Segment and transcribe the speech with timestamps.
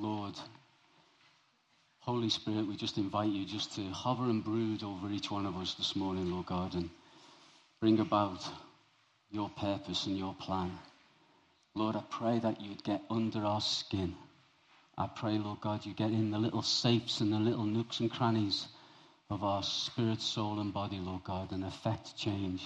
[0.00, 0.34] Lord,
[1.98, 5.56] Holy Spirit, we just invite you just to hover and brood over each one of
[5.56, 6.88] us this morning, Lord God, and
[7.80, 8.48] bring about
[9.30, 10.78] your purpose and your plan.
[11.74, 14.14] Lord, I pray that you'd get under our skin.
[14.96, 18.10] I pray, Lord God, you get in the little safes and the little nooks and
[18.10, 18.68] crannies
[19.30, 22.64] of our spirit, soul, and body, Lord God, and effect change.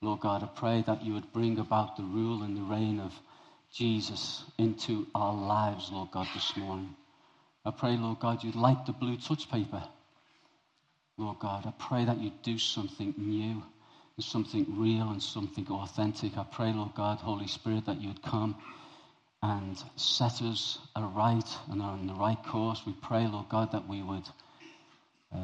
[0.00, 3.12] Lord God, I pray that you would bring about the rule and the reign of
[3.74, 6.94] Jesus into our lives, Lord God, this morning.
[7.64, 9.82] I pray, Lord God, you'd light the blue touch paper.
[11.16, 13.62] Lord God, I pray that you'd do something new
[14.16, 16.36] and something real and something authentic.
[16.38, 18.56] I pray, Lord God, Holy Spirit, that you'd come
[19.42, 22.80] and set us aright and on the right course.
[22.86, 24.28] We pray, Lord God, that we would
[25.34, 25.38] uh,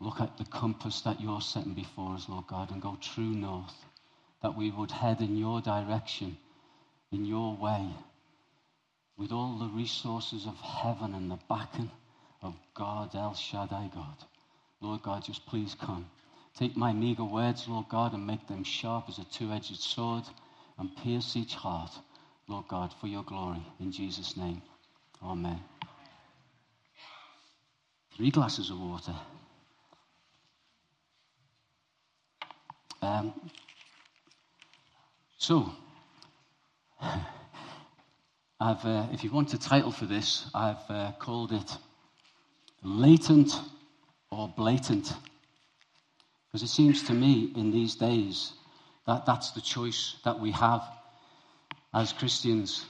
[0.00, 3.74] look at the compass that you're setting before us, Lord God, and go true north.
[4.42, 6.36] That we would head in your direction,
[7.14, 7.88] in your way,
[9.16, 11.90] with all the resources of heaven and the backing
[12.42, 14.16] of God, El Shaddai God.
[14.80, 16.06] Lord God, just please come.
[16.58, 20.24] Take my meager words, Lord God, and make them sharp as a two edged sword
[20.78, 21.92] and pierce each heart
[22.48, 23.62] Lord God, for your glory.
[23.80, 24.60] In Jesus' name.
[25.22, 25.60] Amen.
[28.16, 29.14] Three glasses of water.
[33.00, 33.32] Um,
[35.36, 35.72] so,
[38.64, 41.76] I've, uh, if you want a title for this, I've uh, called it
[42.82, 43.52] Latent
[44.30, 45.12] or Blatant.
[46.46, 48.54] Because it seems to me in these days
[49.06, 50.82] that that's the choice that we have
[51.92, 52.86] as Christians,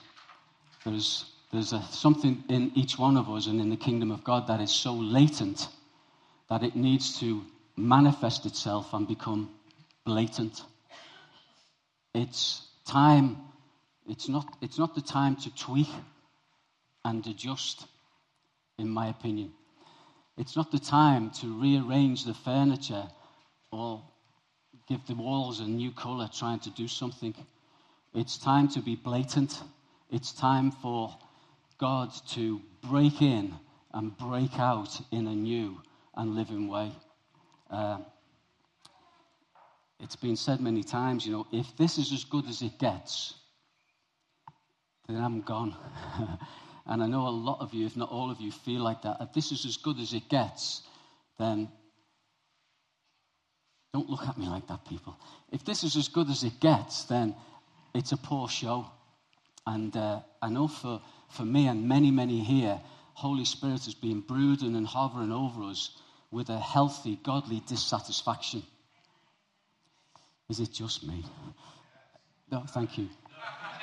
[0.84, 4.47] there's, there's a, something in each one of us and in the kingdom of God
[4.47, 5.67] that is so latent
[6.50, 7.42] that it needs to
[7.77, 9.50] manifest itself and become
[10.05, 10.62] blatant.
[12.14, 13.39] It's time,
[14.08, 15.88] it's not, it's not the time to tweak
[17.05, 17.86] and adjust,
[18.78, 19.52] in my opinion.
[20.36, 23.06] It's not the time to rearrange the furniture
[23.70, 24.02] or
[24.88, 27.34] give the walls a new color trying to do something.
[28.14, 29.62] It's time to be blatant.
[30.11, 31.17] It's time for
[31.78, 33.55] God to break in
[33.92, 35.80] and break out in a new
[36.17, 36.92] and living way.
[37.70, 37.98] Uh,
[40.01, 43.34] it's been said many times, you know, if this is as good as it gets,
[45.08, 45.76] then I'm gone.
[46.86, 49.18] and I know a lot of you, if not all of you, feel like that.
[49.20, 50.82] If this is as good as it gets,
[51.38, 51.68] then
[53.92, 55.16] don't look at me like that, people.
[55.52, 57.34] If this is as good as it gets, then
[57.94, 58.86] it's a poor show.
[59.66, 61.00] And uh, I know for,
[61.30, 62.80] for me and many, many here,
[63.14, 65.96] Holy Spirit has been brooding and hovering over us
[66.30, 68.64] with a healthy, godly dissatisfaction.
[70.48, 71.24] Is it just me?
[72.50, 73.08] No, thank you.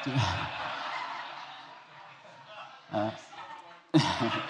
[2.91, 3.11] uh,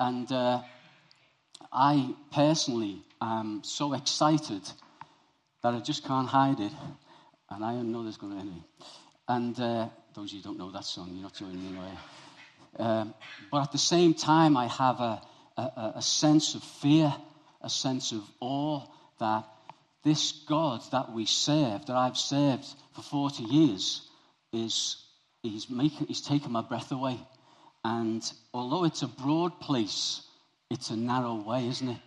[0.00, 0.62] and uh,
[1.72, 4.62] I personally am so excited
[5.62, 6.72] that I just can't hide it
[7.50, 8.62] and I know there's going to be.
[9.28, 11.92] And uh, those of you who don't know that song, you're not joining anyway.
[12.78, 13.14] Um,
[13.50, 15.20] but at the same time, I have a,
[15.56, 17.12] a, a sense of fear,
[17.60, 18.82] a sense of awe
[19.18, 19.44] that
[20.04, 24.02] this God that we serve, that I've served for 40 years,
[24.52, 24.96] is
[25.42, 27.18] he's, making, he's taken my breath away.
[27.84, 28.22] And
[28.52, 30.22] although it's a broad place,
[30.70, 32.00] it's a narrow way, isn't it?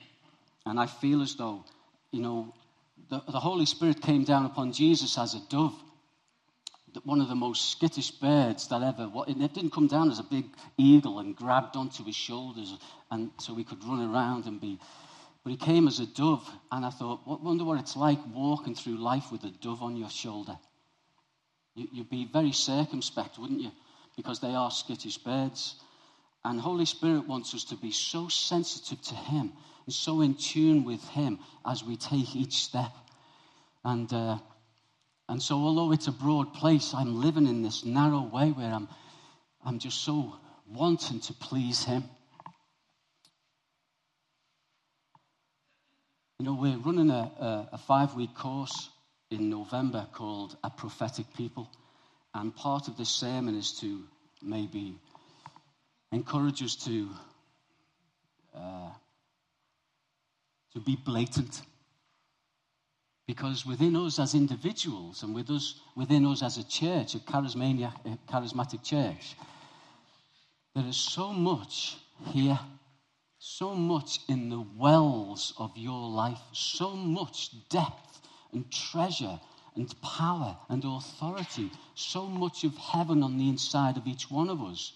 [0.66, 1.64] And I feel as though,
[2.12, 2.54] you know,
[3.10, 5.76] the, the Holy Spirit came down upon Jesus as a dove,
[7.04, 9.10] one of the most skittish birds that ever.
[9.28, 10.46] It didn't come down as a big
[10.78, 12.78] eagle and grabbed onto his shoulders,
[13.10, 14.78] and so we could run around and be.
[15.44, 18.98] But he came as a dove, and I thought, wonder what it's like walking through
[18.98, 20.58] life with a dove on your shoulder.
[21.76, 23.72] You'd be very circumspect, wouldn't you?
[24.18, 25.76] Because they are skittish birds.
[26.44, 29.54] And Holy Spirit wants us to be so sensitive to Him
[29.86, 32.92] and so in tune with Him as we take each step.
[33.86, 34.38] And, uh,
[35.30, 38.90] and so, although it's a broad place, I'm living in this narrow way where I'm,
[39.66, 40.36] I'm just so
[40.68, 42.04] wanting to please Him.
[46.40, 48.90] You know, we're running a, a, a five week course
[49.32, 51.70] in November called A Prophetic People.
[52.36, 54.04] And part of this sermon is to
[54.42, 54.96] maybe
[56.12, 57.10] encourage us to,
[58.56, 58.90] uh,
[60.74, 61.62] to be blatant.
[63.28, 67.22] Because within us as individuals and with us, within us as a church, a a
[68.30, 69.36] charismatic church,
[70.76, 72.60] there is so much here,
[73.40, 78.11] so much in the wells of your life, so much depth
[78.54, 79.40] and treasure
[79.76, 84.62] and power and authority, so much of heaven on the inside of each one of
[84.62, 84.94] us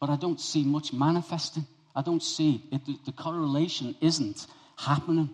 [0.00, 1.66] but I don't see much manifesting.
[1.94, 2.84] I don't see it.
[3.04, 5.30] The, correlation isn't happening.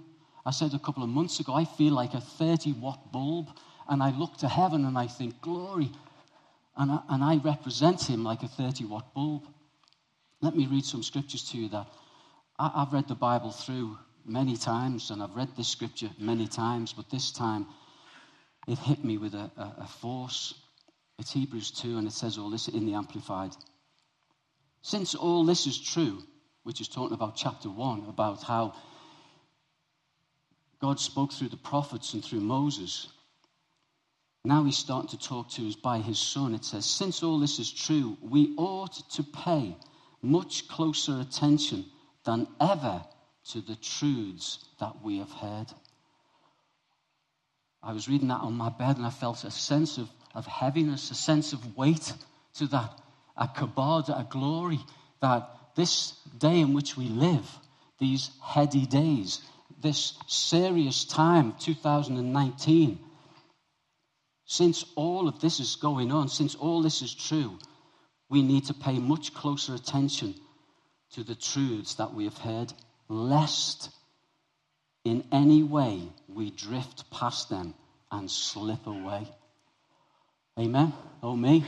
[0.46, 3.48] I said a couple of months ago, I feel like a 30 watt bulb,
[3.88, 5.90] and I look to heaven and I think, glory.
[6.76, 9.46] And I, and I represent him like a 30 watt bulb.
[10.40, 11.86] Let me read some scriptures to you that
[12.58, 16.92] I, I've read the Bible through many times, and I've read this scripture many times,
[16.92, 17.66] but this time
[18.66, 20.54] it hit me with a, a, a force.
[21.18, 23.52] It's Hebrews 2, and it says all this in the Amplified.
[24.82, 26.22] Since all this is true,
[26.64, 28.74] which is talking about chapter 1, about how
[30.80, 33.08] God spoke through the prophets and through Moses.
[34.44, 36.54] Now he's starting to talk to us by his son.
[36.54, 39.76] It says, Since all this is true, we ought to pay
[40.20, 41.84] much closer attention
[42.24, 43.04] than ever
[43.50, 45.66] to the truths that we have heard.
[47.82, 51.10] I was reading that on my bed and I felt a sense of, of heaviness,
[51.10, 52.12] a sense of weight
[52.54, 53.00] to that,
[53.36, 54.78] a kabod, a glory
[55.20, 57.48] that this day in which we live,
[57.98, 59.40] these heady days,
[59.80, 62.98] this serious time, 2019,
[64.44, 67.58] since all of this is going on, since all this is true,
[68.28, 70.34] we need to pay much closer attention
[71.12, 72.72] to the truths that we have heard,
[73.08, 73.90] lest
[75.04, 77.74] in any way we drift past them
[78.10, 79.26] and slip away.
[80.58, 80.92] Amen.
[81.22, 81.64] Oh, me.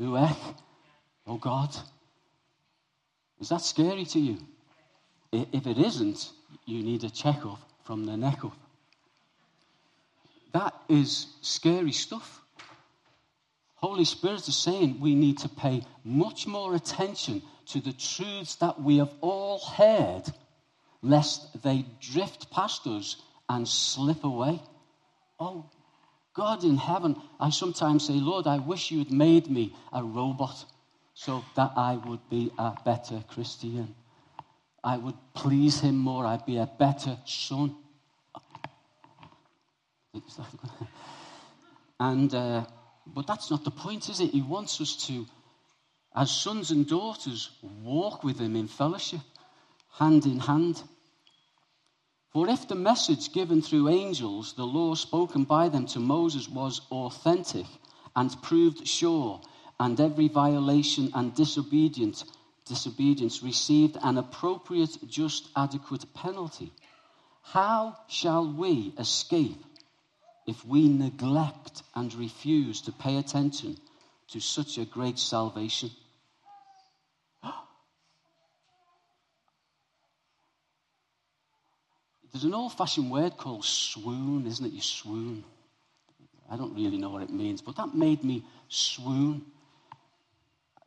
[0.00, 1.74] Oh, God.
[3.40, 4.38] Is that scary to you?
[5.32, 6.30] If it isn't,
[6.66, 8.56] you need a checkup from the neck up.
[10.52, 12.40] That is scary stuff.
[13.76, 18.80] Holy Spirit is saying we need to pay much more attention to the truths that
[18.80, 20.24] we have all heard,
[21.02, 23.16] lest they drift past us
[23.48, 24.60] and slip away.
[25.38, 25.64] Oh,
[26.34, 30.64] God in heaven, I sometimes say, Lord, I wish you had made me a robot
[31.14, 33.94] so that I would be a better Christian.
[34.84, 36.24] I would please him more.
[36.24, 37.74] I'd be a better son.
[41.98, 42.64] and, uh,
[43.06, 44.30] but that's not the point, is it?
[44.30, 45.26] He wants us to,
[46.14, 47.50] as sons and daughters,
[47.82, 49.20] walk with him in fellowship,
[49.92, 50.82] hand in hand.
[52.32, 56.82] For if the message given through angels, the law spoken by them to Moses, was
[56.90, 57.66] authentic
[58.14, 59.40] and proved sure,
[59.80, 62.24] and every violation and disobedience,
[62.66, 66.72] disobedience received an appropriate, just, adequate penalty,
[67.42, 69.64] how shall we escape
[70.46, 73.76] if we neglect and refuse to pay attention
[74.28, 75.90] to such a great salvation?
[82.32, 84.72] There's an old fashioned word called swoon, isn't it?
[84.72, 85.44] You swoon.
[86.50, 89.44] I don't really know what it means, but that made me swoon.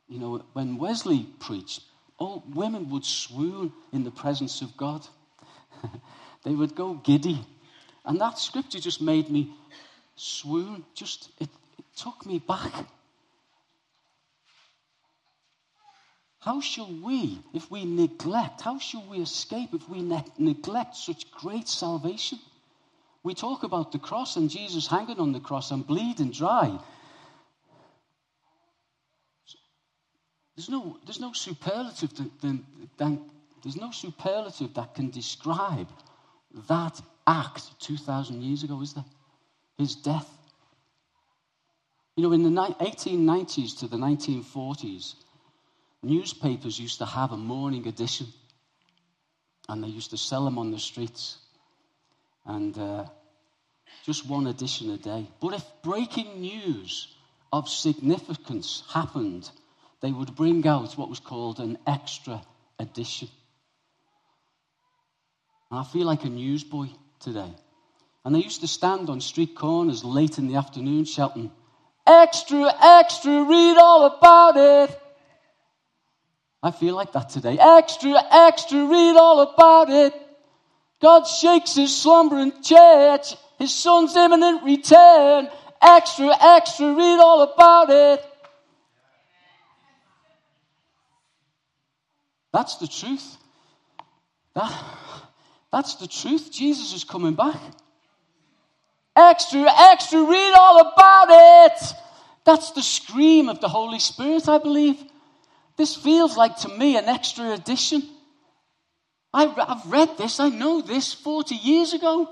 [0.07, 1.81] You know, when Wesley preached,
[2.17, 5.05] all women would swoon in the presence of God.
[6.43, 7.45] they would go giddy.
[8.05, 9.53] And that scripture just made me
[10.15, 10.83] swoon.
[10.95, 12.73] Just, it, it took me back.
[16.41, 21.29] How shall we, if we neglect, how shall we escape if we ne- neglect such
[21.29, 22.39] great salvation?
[23.21, 26.79] We talk about the cross and Jesus hanging on the cross and bleeding dry.
[30.55, 33.19] There's no, there's no superlative that,
[33.63, 35.89] there's no superlative that can describe
[36.67, 39.05] that act 2,000 years ago, is there?
[39.77, 40.29] His death.
[42.15, 45.13] You know, in the 1890s to the 1940s,
[46.03, 48.27] newspapers used to have a morning edition,
[49.69, 51.37] and they used to sell them on the streets,
[52.45, 53.05] and uh,
[54.05, 55.27] just one edition a day.
[55.39, 57.15] But if breaking news
[57.53, 59.49] of significance happened,
[60.01, 62.41] they would bring out what was called an extra
[62.79, 63.29] edition.
[65.69, 66.87] And I feel like a newsboy
[67.19, 67.53] today.
[68.25, 71.51] And they used to stand on street corners late in the afternoon shouting,
[72.05, 75.00] Extra, extra, read all about it.
[76.63, 77.57] I feel like that today.
[77.59, 80.13] Extra, extra, read all about it.
[81.01, 85.49] God shakes his slumbering church, his son's imminent return.
[85.81, 88.23] Extra, extra, read all about it.
[92.53, 93.37] That's the truth.
[94.53, 94.71] That,
[95.71, 96.51] that's the truth.
[96.51, 97.59] Jesus is coming back.
[99.15, 101.93] Extra, extra, read all about it.
[102.45, 105.03] That's the scream of the Holy Spirit, I believe.
[105.81, 108.03] This feels like to me an extra edition.
[109.33, 112.29] I, have read this, I know this 40 years ago.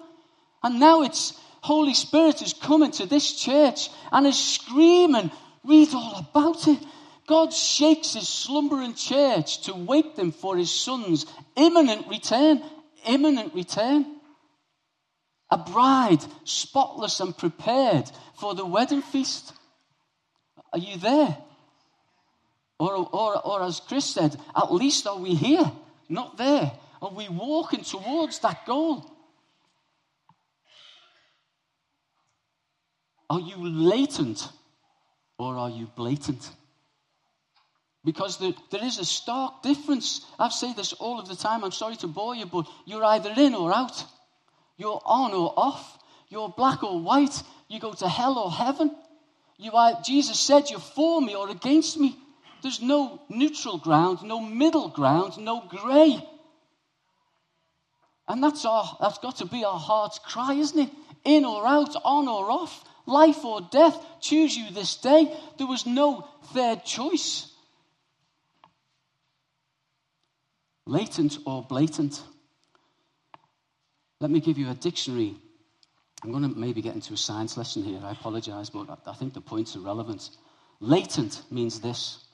[0.61, 5.31] And now it's Holy Spirit is coming to this church and is screaming,
[5.63, 6.77] read all about it.
[7.25, 11.25] God shakes his slumbering church to wake them for his son's
[11.55, 12.61] imminent return.
[13.07, 14.05] Imminent return.
[15.49, 19.53] A bride spotless and prepared for the wedding feast.
[20.71, 21.35] Are you there?
[22.79, 25.69] Or, or, or as Chris said, at least are we here,
[26.07, 26.71] not there?
[27.01, 29.05] Are we walking towards that goal?
[33.29, 34.49] Are you latent
[35.37, 36.49] or are you blatant?
[38.05, 40.25] Because there, there is a stark difference.
[40.39, 41.63] I've said this all of the time.
[41.63, 44.03] I'm sorry to bore you, but you're either in or out.
[44.77, 45.99] You're on or off.
[46.29, 47.43] You're black or white.
[47.67, 48.95] You go to hell or heaven.
[49.57, 52.15] You are, Jesus said, You're for me or against me.
[52.61, 56.21] There's no neutral ground, no middle ground, no grey.
[58.27, 60.89] And that's, our, that's got to be our heart's cry, isn't it?
[61.25, 63.97] In or out, on or off, life or death.
[64.21, 65.35] Choose you this day.
[65.57, 67.51] There was no third choice.
[70.85, 72.21] Latent or blatant.
[74.19, 75.35] Let me give you a dictionary.
[76.23, 78.01] I'm going to maybe get into a science lesson here.
[78.03, 80.29] I apologize, but I think the points are relevant.
[80.81, 82.25] Latent means this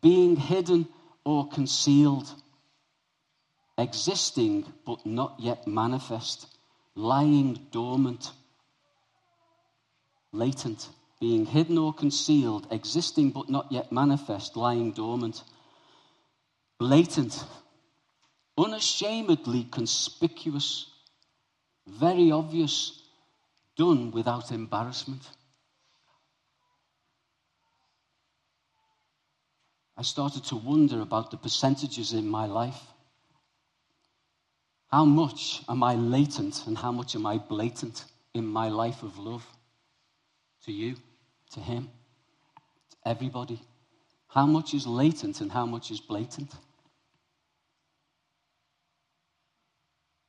[0.00, 0.88] being hidden
[1.24, 2.28] or concealed,
[3.76, 6.46] existing but not yet manifest,
[6.94, 8.32] lying dormant.
[10.32, 10.88] Latent,
[11.20, 15.42] being hidden or concealed, existing but not yet manifest, lying dormant.
[16.78, 17.44] Blatant,
[18.56, 20.86] unashamedly conspicuous,
[21.86, 23.02] very obvious,
[23.76, 25.22] done without embarrassment.
[30.00, 32.80] I started to wonder about the percentages in my life.
[34.88, 39.18] How much am I latent and how much am I blatant in my life of
[39.18, 39.46] love?
[40.64, 40.96] To you,
[41.50, 41.90] to him,
[42.92, 43.60] to everybody.
[44.28, 46.50] How much is latent and how much is blatant?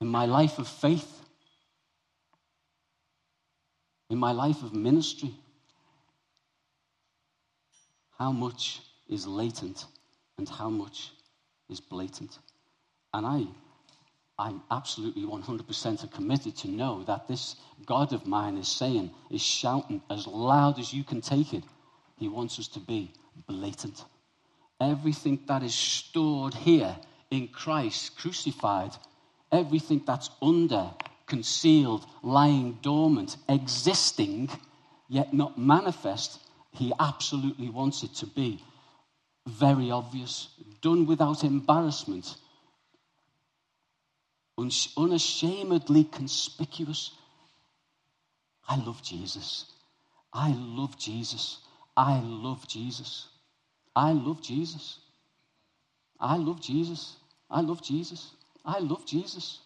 [0.01, 1.21] In my life of faith,
[4.09, 5.31] in my life of ministry,
[8.17, 9.85] how much is latent
[10.37, 11.11] and how much
[11.69, 12.39] is blatant?
[13.13, 13.45] And I,
[14.39, 19.41] I'm absolutely 100% are committed to know that this God of mine is saying, is
[19.41, 21.63] shouting as loud as you can take it.
[22.17, 23.11] He wants us to be
[23.47, 24.03] blatant.
[24.79, 26.95] Everything that is stored here
[27.29, 28.91] in Christ crucified,
[29.51, 30.89] everything that's under,
[31.27, 34.49] concealed, lying dormant, existing,
[35.07, 36.39] yet not manifest,
[36.71, 38.63] he absolutely wants it to be
[39.51, 40.47] very obvious,
[40.81, 42.35] done without embarrassment,
[44.97, 47.11] unashamedly conspicuous.
[48.67, 49.65] I love Jesus.
[50.33, 51.57] I love Jesus.
[51.97, 53.27] I love Jesus.
[53.95, 54.99] I love Jesus.
[56.19, 57.17] I love Jesus.
[57.49, 58.31] I love Jesus.
[58.63, 59.59] I love Jesus.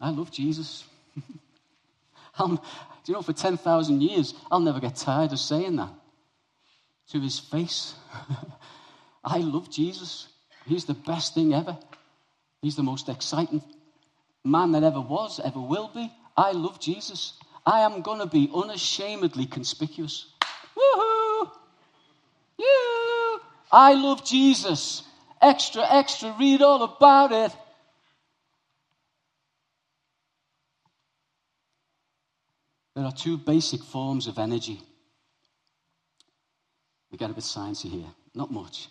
[0.00, 0.84] I love Jesus.
[2.38, 2.58] do
[3.06, 5.90] you know, for 10,000 years, I'll never get tired of saying that
[7.10, 7.94] to his face.
[9.24, 10.28] I love Jesus.
[10.66, 11.76] He's the best thing ever.
[12.62, 13.62] He's the most exciting
[14.44, 16.12] man that ever was, ever will be.
[16.36, 17.34] I love Jesus.
[17.64, 20.26] I am going to be unashamedly conspicuous.
[20.76, 21.50] Woohoo!
[22.58, 23.40] You!
[23.72, 25.02] I love Jesus.
[25.40, 27.56] Extra, extra, read all about it.
[32.94, 34.80] There are two basic forms of energy
[37.16, 38.12] we get a bit sciencey here.
[38.34, 38.88] Not much.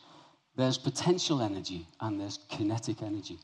[0.56, 3.38] There's potential energy and there's kinetic energy.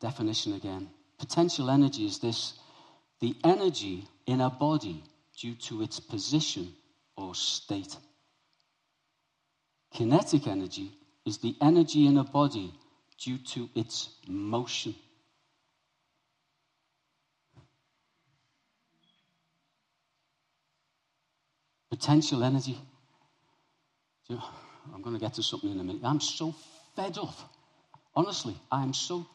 [0.00, 0.88] Definition again.
[1.20, 2.54] Potential energy is this
[3.20, 5.04] the energy in a body
[5.38, 6.72] due to its position
[7.16, 7.96] or state.
[9.94, 10.90] Kinetic energy
[11.24, 12.74] is the energy in a body
[13.20, 14.96] due to its motion.
[21.88, 22.80] Potential energy
[24.94, 26.02] I'm going to get to something in a minute.
[26.04, 26.54] I'm so
[26.96, 27.34] fed up.
[28.14, 29.26] Honestly, I'm so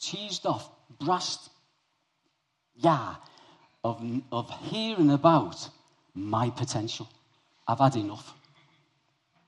[0.00, 0.68] cheesed off,
[1.00, 1.50] brassed,
[2.76, 3.16] yeah,
[3.82, 5.68] of, of hearing about
[6.14, 7.08] my potential.
[7.66, 8.34] I've had enough.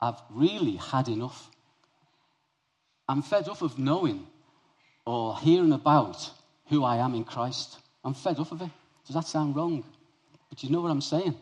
[0.00, 1.50] I've really had enough.
[3.08, 4.26] I'm fed up of knowing
[5.04, 6.30] or hearing about
[6.68, 7.78] who I am in Christ.
[8.04, 8.70] I'm fed up of it.
[9.06, 9.84] Does that sound wrong?
[10.50, 11.34] But you know what I'm saying?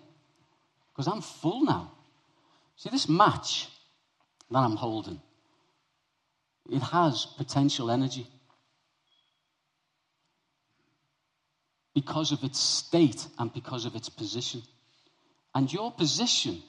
[0.93, 1.91] Because I'm full now.
[2.76, 3.69] See, this match
[4.50, 5.21] that I'm holding,
[6.71, 8.26] it has potential energy.
[11.95, 14.62] Because of its state and because of its position.
[15.54, 16.61] And your position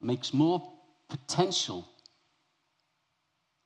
[0.00, 0.72] makes more
[1.08, 1.86] potential.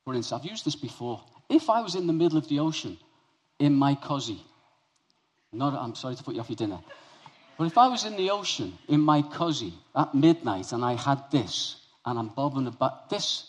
[0.05, 1.23] For instance, I've used this before.
[1.49, 2.97] If I was in the middle of the ocean
[3.59, 4.41] in my cozy,
[5.51, 6.79] not, I'm sorry to put you off your dinner,
[7.57, 11.29] but if I was in the ocean in my cozy at midnight and I had
[11.31, 13.47] this and I'm bobbing about, this,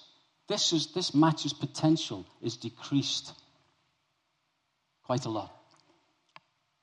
[0.48, 3.32] this, is, this match's potential is decreased
[5.04, 5.50] quite a lot.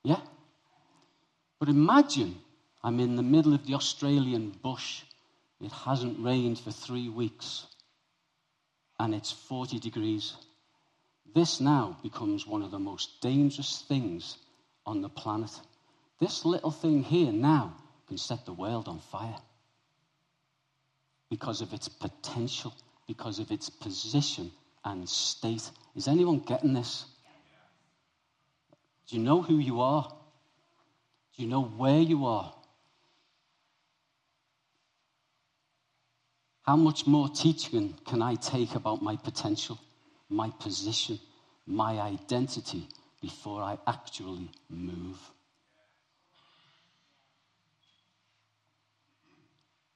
[0.02, 0.20] Yeah?
[1.58, 2.38] But imagine
[2.82, 5.02] I'm in the middle of the Australian bush.
[5.60, 7.66] It hasn't rained for three weeks
[8.98, 10.34] and it's 40 degrees.
[11.34, 14.36] This now becomes one of the most dangerous things
[14.84, 15.50] on the planet.
[16.20, 17.74] This little thing here now
[18.06, 19.38] can set the world on fire
[21.30, 22.74] because of its potential,
[23.06, 24.50] because of its position
[24.84, 25.70] and state.
[25.96, 27.06] Is anyone getting this?
[29.08, 30.14] Do you know who you are?
[31.36, 32.52] Do you know where you are?
[36.62, 39.78] How much more teaching can I take about my potential,
[40.28, 41.18] my position,
[41.66, 42.86] my identity
[43.22, 45.18] before I actually move?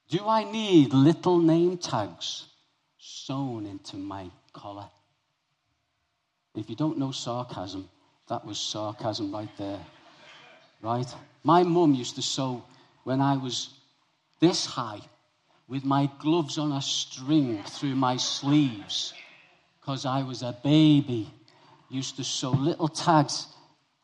[0.09, 2.47] Do I need little name tags
[2.99, 4.89] sewn into my collar?
[6.55, 7.89] If you don't know sarcasm,
[8.29, 9.81] that was sarcasm right there.
[10.83, 11.13] Right?
[11.43, 12.65] My mum used to sew
[13.05, 13.71] when I was
[14.41, 15.01] this high
[15.69, 19.15] with my gloves on a string through my sleeves
[19.81, 21.33] because I was a baby.
[21.91, 23.47] Used to sew little tags,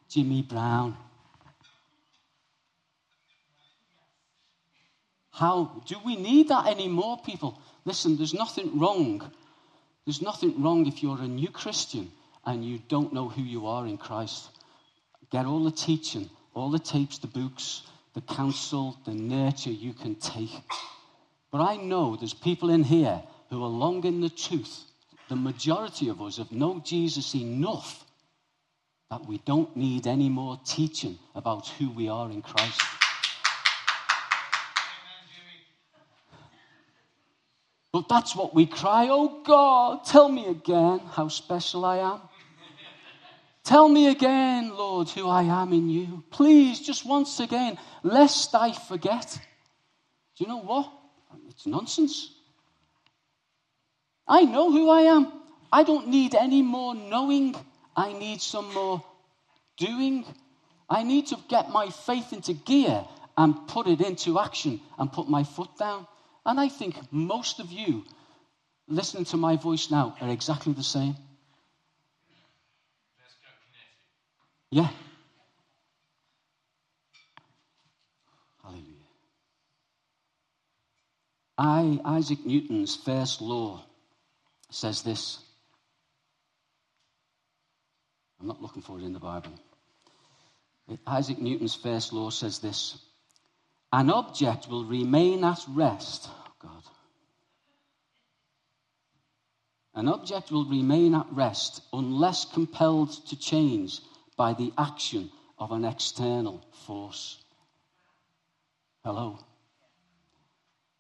[0.09, 0.97] Jimmy Brown.
[5.31, 7.61] How do we need that anymore, people?
[7.85, 9.31] Listen, there's nothing wrong.
[10.05, 12.11] There's nothing wrong if you're a new Christian
[12.45, 14.49] and you don't know who you are in Christ.
[15.31, 17.83] Get all the teaching, all the tapes, the books,
[18.15, 20.51] the counsel, the nurture you can take.
[21.51, 24.85] But I know there's people in here who are long in the tooth.
[25.29, 28.05] The majority of us have known Jesus enough
[29.11, 32.81] that we don't need any more teaching about who we are in Christ.
[37.93, 42.21] But that's what we cry, oh God, tell me again how special I am.
[43.65, 46.25] Tell me again, Lord, who I am in you.
[46.31, 49.39] Please, just once again, lest I forget.
[50.37, 50.91] Do you know what?
[51.49, 52.33] It's nonsense.
[54.27, 55.33] I know who I am.
[55.73, 57.55] I don't need any more knowing.
[57.97, 59.05] I need some more
[59.77, 60.25] doing.
[60.89, 63.05] I need to get my faith into gear
[63.37, 66.07] and put it into action and put my foot down.
[66.45, 68.05] And I think most of you
[68.89, 71.17] listening to my voice now are exactly the same.
[74.71, 74.89] Yeah.
[81.61, 83.83] I, Isaac Newton's first law
[84.71, 85.41] says this.
[88.41, 89.53] I'm not looking for it in the Bible.
[91.07, 92.99] Isaac Newton's first law says this
[93.93, 96.29] An object will remain at rest.
[96.29, 96.83] Oh God.
[99.95, 104.01] An object will remain at rest unless compelled to change
[104.37, 107.43] by the action of an external force.
[109.05, 109.39] Hello.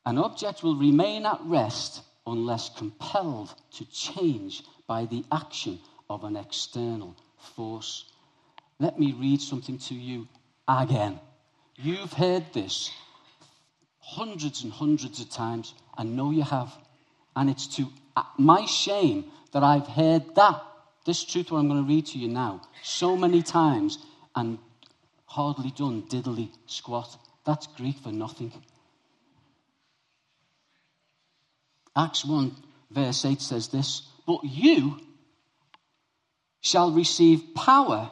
[0.04, 6.36] An object will remain at rest unless compelled to change by the action of an
[6.36, 7.14] external
[7.54, 8.04] force.
[8.80, 10.26] Let me read something to you
[10.66, 11.20] again.
[11.76, 12.90] You've heard this
[14.00, 15.74] hundreds and hundreds of times.
[15.96, 16.72] I know you have.
[17.36, 20.62] And it's to uh, my shame that I've heard that,
[21.06, 23.98] this truth, what I'm going to read to you now, so many times
[24.34, 24.58] and
[25.26, 27.16] hardly done diddly squat.
[27.46, 28.52] That's Greek for nothing.
[31.96, 32.54] Acts 1,
[32.90, 34.98] verse 8 says this But you
[36.60, 38.10] shall receive power,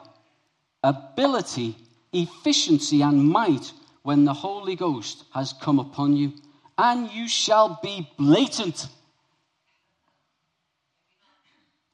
[0.83, 1.75] ability,
[2.13, 3.71] efficiency, and might
[4.03, 6.33] when the Holy Ghost has come upon you,
[6.77, 8.87] and you shall be blatant.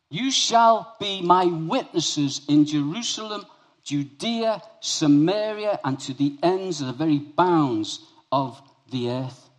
[0.10, 3.46] You shall be my witnesses in Jerusalem,
[3.84, 8.00] Judea, Samaria, and to the ends of the very bounds
[8.32, 9.50] of the earth.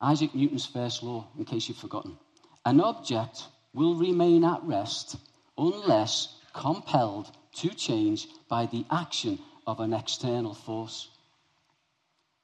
[0.00, 2.16] Isaac Newton's first law, in case you've forgotten.
[2.64, 5.16] An object will remain at rest
[5.56, 11.08] unless compelled to change by the action of an external force.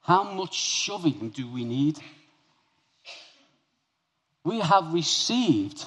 [0.03, 1.99] How much shoving do we need?
[4.45, 5.85] We have received,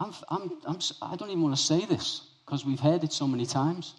[0.00, 3.12] I'm, I'm, I'm, I do not even want to say this because we've heard it
[3.12, 3.94] so many times.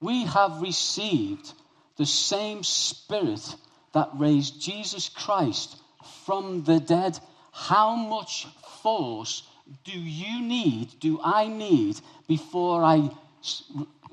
[0.00, 1.52] We have received
[1.96, 3.54] the same spirit
[3.94, 5.76] that raised Jesus Christ
[6.24, 7.18] from the dead,
[7.52, 8.46] how much
[8.82, 9.42] force
[9.84, 13.10] do you need, do I need, before I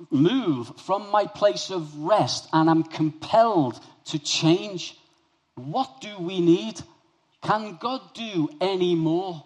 [0.10, 4.98] move from my place of rest and I'm compelled to change?
[5.56, 6.82] What do we need?
[7.42, 9.44] Can God do any more?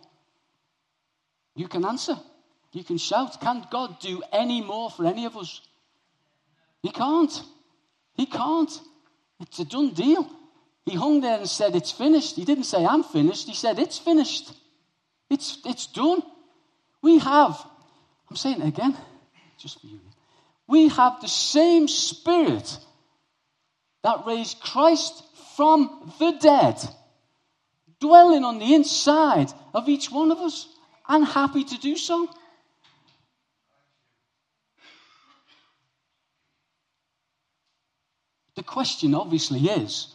[1.55, 2.17] You can answer.
[2.71, 3.41] You can shout.
[3.41, 5.61] Can God do any more for any of us?
[6.83, 7.41] He can't.
[8.13, 8.79] He can't.
[9.39, 10.29] It's a done deal.
[10.85, 12.35] He hung there and said, It's finished.
[12.35, 13.47] He didn't say, I'm finished.
[13.47, 14.53] He said, It's finished.
[15.29, 16.21] It's, it's done.
[17.01, 17.65] We have,
[18.29, 18.95] I'm saying it again,
[19.57, 19.99] just for you.
[20.67, 22.77] We have the same spirit
[24.03, 25.23] that raised Christ
[25.55, 26.79] from the dead
[27.99, 30.67] dwelling on the inside of each one of us
[31.07, 32.29] and happy to do so.
[38.55, 40.13] The question obviously is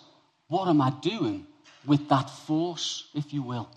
[0.48, 1.46] what am I doing
[1.86, 3.68] with that force, if you will?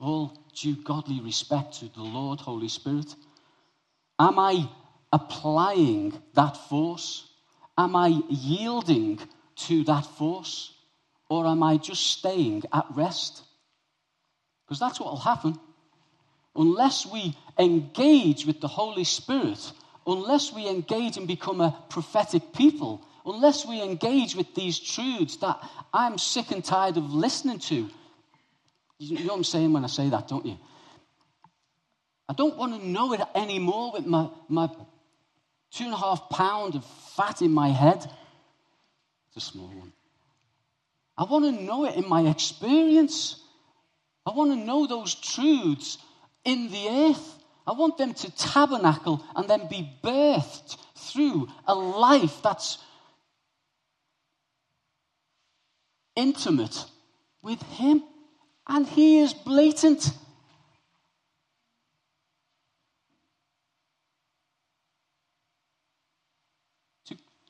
[0.00, 3.14] All due godly respect to the Lord, Holy Spirit.
[4.18, 4.68] Am I
[5.12, 7.28] applying that force?
[7.76, 9.20] Am I yielding
[9.56, 10.72] to that force?
[11.28, 13.42] Or am I just staying at rest?
[14.64, 15.58] Because that's what will happen.
[16.56, 19.72] Unless we engage with the Holy Spirit,
[20.06, 25.62] unless we engage and become a prophetic people, unless we engage with these truths that
[25.92, 27.90] I'm sick and tired of listening to.
[29.00, 30.58] You know what I'm saying when I say that, don't you?
[32.28, 34.68] I don't want to know it anymore with my, my
[35.72, 36.84] two and a half pound of
[37.16, 37.96] fat in my head.
[39.28, 39.92] It's a small one.
[41.16, 43.42] I want to know it in my experience.
[44.26, 45.96] I want to know those truths
[46.44, 47.38] in the earth.
[47.66, 52.76] I want them to tabernacle and then be birthed through a life that's
[56.16, 56.84] intimate
[57.42, 58.02] with Him.
[58.70, 60.12] And He is blatant.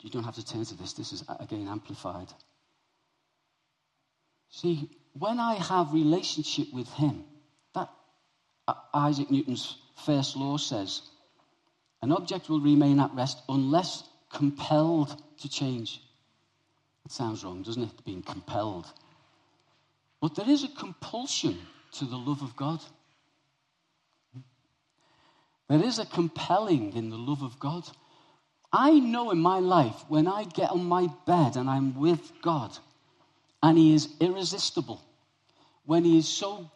[0.01, 2.29] You don't have to turn to this, this is again amplified.
[4.49, 7.25] See, when I have relationship with Him,
[7.75, 7.91] that
[8.67, 11.03] uh, Isaac Newton's first law says,
[12.01, 16.01] an object will remain at rest unless compelled to change.
[17.05, 18.05] It sounds wrong, doesn't it?
[18.07, 18.87] Being compelled.
[20.21, 21.59] But there is a compulsion
[21.93, 22.81] to the love of God.
[25.69, 27.85] There is a compelling in the love of God.
[28.73, 32.77] I know in my life when I get on my bed and I'm with God
[33.63, 35.01] and He is irresistible,
[35.85, 36.71] when He is so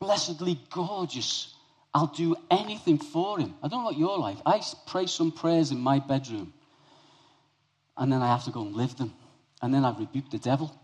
[0.00, 1.54] blessedly gorgeous,
[1.92, 3.54] I'll do anything for Him.
[3.62, 4.38] I don't know what your life.
[4.46, 6.52] I pray some prayers in my bedroom
[7.96, 9.12] and then I have to go and live them.
[9.62, 10.74] And then I rebuke the devil.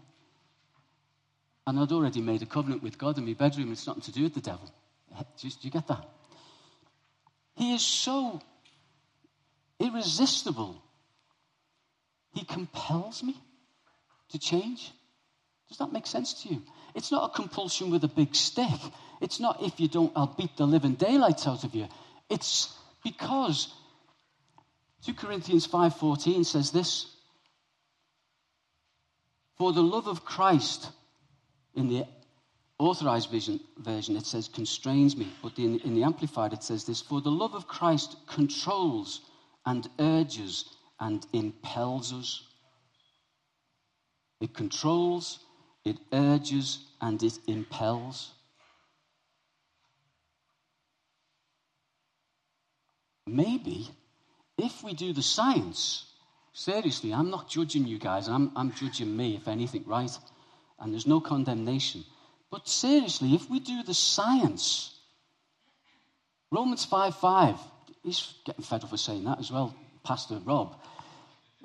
[1.67, 3.73] And I'd already made a covenant with God in my bedroom.
[3.73, 4.71] It's nothing to do with the devil.
[5.19, 6.09] Eh, do you get that?
[7.57, 8.41] He is so
[9.81, 10.81] irresistible.
[12.35, 13.35] He compels me
[14.31, 14.93] to change.
[15.69, 16.63] Does that make sense to you?
[16.95, 18.81] It's not a compulsion with a big stick.
[19.21, 21.89] It's not if you don't, I'll beat the living daylights out of you.
[22.31, 23.73] It's because
[25.05, 27.07] 2 Corinthians 5:14 says this
[29.57, 30.91] For the love of Christ
[31.77, 32.07] in the
[32.79, 37.01] authorized vision, version it says constrains me, but in, in the amplified it says this
[37.01, 39.21] For the love of Christ controls
[39.65, 40.65] and urges
[40.99, 42.43] and impels us.
[44.41, 45.39] It controls,
[45.85, 48.33] it urges, and it impels.
[53.27, 53.89] Maybe
[54.59, 56.07] if we do the science,
[56.53, 60.17] seriously, I'm not judging you guys, I'm, I'm judging me, if anything, right?
[60.79, 62.05] And there's no condemnation.
[62.51, 64.99] But seriously, if we do the science,
[66.51, 67.59] Romans 5 5,
[68.03, 70.77] he's getting fed up with saying that as well, Pastor Rob.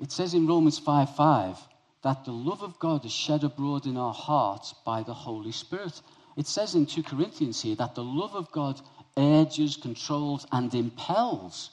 [0.00, 1.58] It says in Romans 5 5
[2.02, 6.00] that the love of God is shed abroad in our hearts by the Holy Spirit.
[6.36, 8.80] It says in 2 Corinthians here that the love of God
[9.16, 11.70] urges, controls, and impels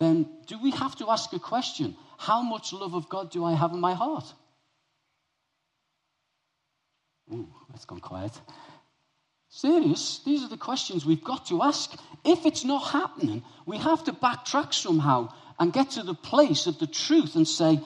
[0.00, 1.94] then do we have to ask a question?
[2.18, 4.32] How much love of God do I have in my heart?
[7.32, 8.32] Ooh, it's gone quiet.
[9.48, 10.20] Serious?
[10.24, 11.92] These are the questions we've got to ask.
[12.24, 16.78] If it's not happening, we have to backtrack somehow and get to the place of
[16.78, 17.80] the truth and say,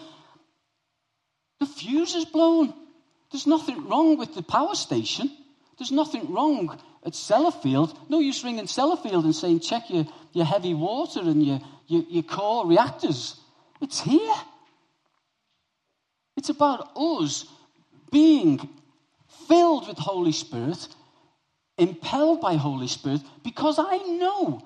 [1.61, 2.74] the fuse is blown.
[3.33, 5.30] There's nothing wrong with the power station.
[5.78, 7.96] There's nothing wrong at Sellafield.
[8.09, 12.22] No use ringing Sellafield and saying, check your, your heavy water and your, your, your
[12.22, 13.40] core reactors.
[13.80, 14.35] It's here.
[16.37, 17.46] It's about us
[18.11, 18.68] being
[19.48, 20.88] filled with Holy Spirit,
[21.78, 24.62] impelled by Holy Spirit, because I know,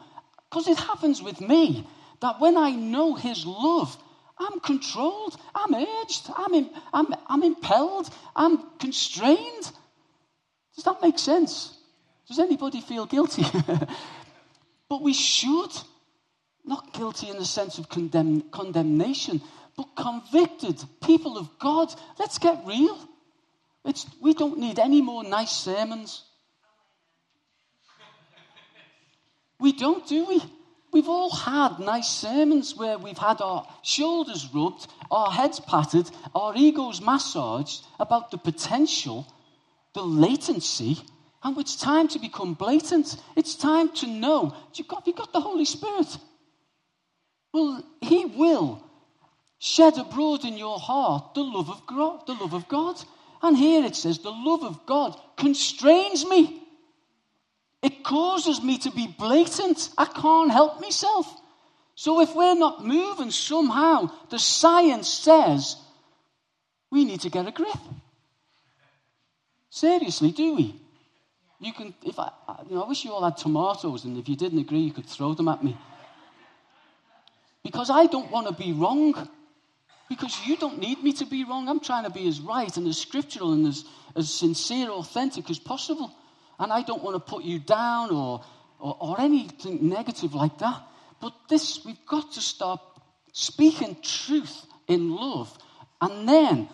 [0.48, 1.86] because it happens with me,
[2.20, 3.96] that when I know His love,
[4.38, 9.72] I'm controlled, I'm urged, I'm, in, I'm, I'm impelled, I'm constrained.
[10.74, 11.76] Does that make sense?
[12.28, 13.44] Does anybody feel guilty?
[14.88, 15.72] but we should.
[16.64, 19.40] Not guilty in the sense of condemn, condemnation,
[19.74, 20.84] but convicted.
[21.02, 22.98] People of God, let's get real.
[23.88, 26.22] It's, we don't need any more nice sermons.
[29.58, 30.42] We don't, do we?
[30.92, 36.54] We've all had nice sermons where we've had our shoulders rubbed, our heads patted, our
[36.54, 39.26] egos massaged about the potential,
[39.94, 40.98] the latency,
[41.42, 43.16] and it's time to become blatant.
[43.36, 46.18] It's time to know you've got, you've got the Holy Spirit.
[47.54, 48.84] Well, He will
[49.58, 52.26] shed abroad in your heart the love of God.
[52.26, 53.02] The love of God.
[53.42, 56.62] And here it says, the love of God constrains me.
[57.82, 59.90] It causes me to be blatant.
[59.96, 61.32] I can't help myself.
[61.94, 65.76] So if we're not moving somehow, the science says
[66.90, 67.78] we need to get a grip.
[69.70, 70.80] Seriously, do we?
[71.60, 72.30] You can, if I,
[72.68, 75.06] you know, I wish you all had tomatoes, and if you didn't agree, you could
[75.06, 75.76] throw them at me.
[77.64, 79.28] Because I don't want to be wrong.
[80.08, 81.68] Because you don't need me to be wrong.
[81.68, 83.84] I'm trying to be as right and as scriptural and as,
[84.16, 86.12] as sincere, authentic as possible.
[86.58, 88.42] And I don't want to put you down or,
[88.78, 90.82] or, or anything negative like that.
[91.20, 92.80] But this, we've got to start
[93.32, 95.56] speaking truth in love
[96.00, 96.68] and then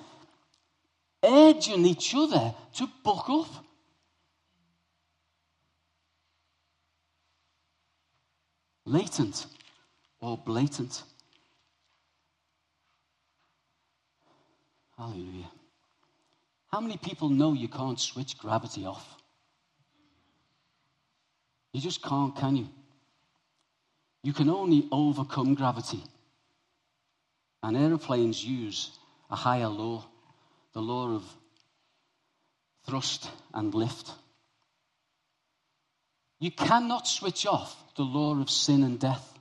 [1.25, 3.65] urging each other to buck up.
[8.87, 9.47] Latent
[10.21, 11.03] or blatant.
[14.97, 15.51] Hallelujah.
[16.69, 19.07] How many people know you can't switch gravity off?
[21.73, 22.69] You just can't, can you?
[24.23, 26.03] You can only overcome gravity.
[27.63, 28.91] And aeroplanes use
[29.31, 30.05] a higher law,
[30.73, 31.25] the law of
[32.87, 34.11] thrust and lift.
[36.39, 39.33] You cannot switch off the law of sin and death.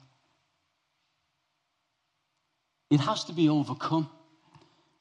[2.89, 4.10] It has to be overcome.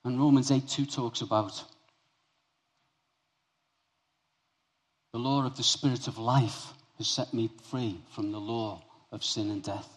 [0.05, 1.63] And Romans 8 2 talks about
[5.13, 9.23] the law of the Spirit of life has set me free from the law of
[9.23, 9.89] sin and death.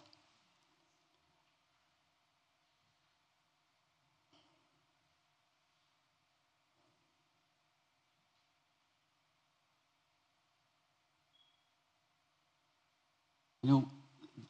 [13.63, 13.89] You know,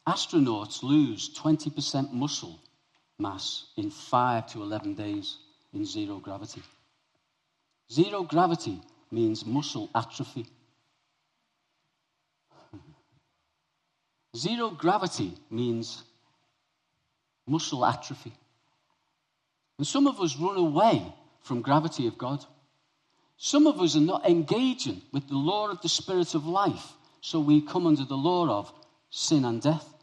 [0.06, 2.60] astronauts lose 20% muscle
[3.18, 5.38] mass in 5 to 11 days
[5.72, 6.62] in zero gravity.
[7.92, 10.46] Zero gravity means muscle atrophy.
[14.36, 16.02] Zero gravity means
[17.46, 18.32] muscle atrophy.
[19.78, 21.02] And some of us run away
[21.40, 22.44] from gravity of God.
[23.36, 27.38] Some of us are not engaging with the law of the Spirit of life, so
[27.40, 28.72] we come under the law of
[29.10, 29.95] sin and death.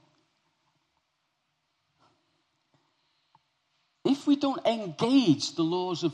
[4.14, 6.14] If we don't engage the laws of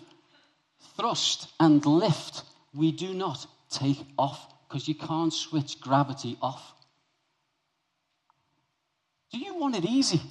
[0.96, 6.64] thrust and lift, we do not take off because you can't switch gravity off.
[9.34, 10.22] Do you want it easy?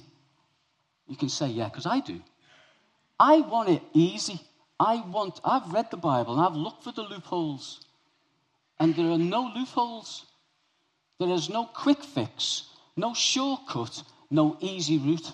[1.07, 2.19] You can say, yeah, because I do.
[3.19, 4.39] I want it easy.
[4.79, 7.85] I want, I've read the Bible and I've looked for the loopholes.
[8.79, 10.25] And there are no loopholes.
[11.19, 12.63] There is no quick fix,
[12.97, 14.01] no shortcut,
[14.31, 15.31] no easy route.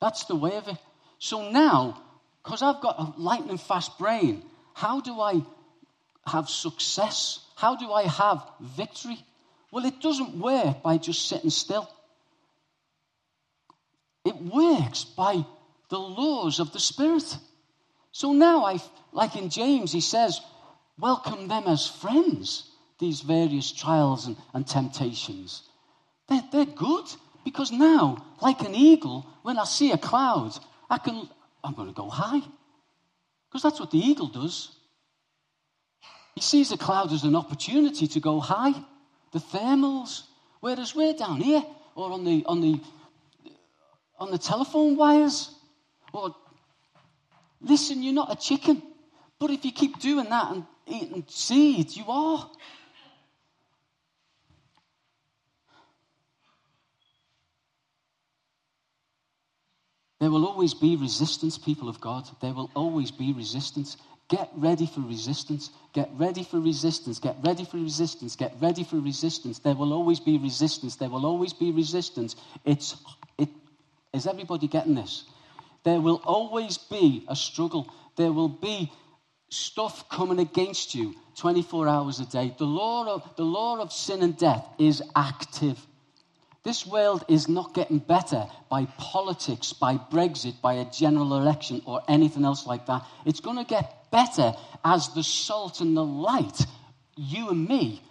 [0.00, 0.78] That's the way of it.
[1.20, 2.02] So now,
[2.42, 4.42] because I've got a lightning fast brain,
[4.74, 5.42] how do I
[6.26, 7.40] have success?
[7.56, 9.18] How do I have victory?
[9.70, 11.88] Well, it doesn't work by just sitting still.
[14.24, 15.44] It works by
[15.90, 17.36] the laws of the Spirit.
[18.12, 18.78] So now, I,
[19.12, 20.40] like in James, he says,
[20.98, 22.64] welcome them as friends,
[22.98, 25.62] these various trials and, and temptations.
[26.28, 27.04] They're, they're good
[27.44, 30.58] because now, like an eagle, when I see a cloud,
[30.90, 31.28] I can,
[31.64, 32.42] I'm going to go high.
[33.48, 34.76] Because that's what the eagle does.
[36.34, 38.74] He sees a cloud as an opportunity to go high,
[39.32, 40.24] the thermals.
[40.60, 42.80] Whereas we're down here or on the, on the
[44.20, 45.54] on the telephone wires.
[46.12, 46.36] Or,
[47.60, 48.82] listen, you're not a chicken.
[49.38, 52.50] But if you keep doing that and eating seeds, you are.
[60.20, 62.28] There will always be resistance, people of God.
[62.40, 63.96] There will always be resistance.
[64.28, 65.70] Get ready for resistance.
[65.94, 67.18] Get ready for resistance.
[67.18, 68.36] Get ready for resistance.
[68.36, 69.58] Get ready for resistance.
[69.58, 70.96] There will always be resistance.
[70.96, 72.36] There will always be resistance.
[72.64, 72.96] It's,
[73.38, 73.48] it,
[74.12, 75.24] is everybody getting this?
[75.84, 77.90] There will always be a struggle.
[78.16, 78.92] There will be
[79.48, 82.54] stuff coming against you 24 hours a day.
[82.58, 85.84] The law of, the law of sin and death is active.
[86.62, 92.02] This world is not getting better by politics, by Brexit, by a general election, or
[92.06, 93.06] anything else like that.
[93.24, 94.52] It's going to get better
[94.84, 96.66] as the salt and the light,
[97.16, 98.02] you and me,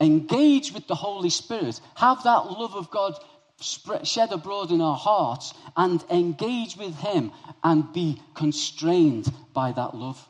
[0.00, 3.18] engage with the Holy Spirit, have that love of God
[3.60, 10.26] shed abroad in our hearts, and engage with Him and be constrained by that love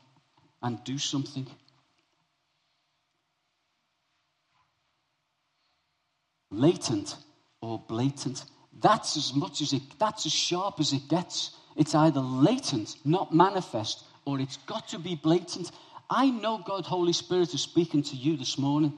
[0.62, 1.46] and do something.
[6.50, 7.16] Latent
[7.60, 8.44] or blatant.
[8.80, 11.56] That's as much as it, that's as sharp as it gets.
[11.76, 15.70] It's either latent, not manifest, or it's got to be blatant.
[16.10, 18.92] I know God, Holy Spirit, is speaking to you this morning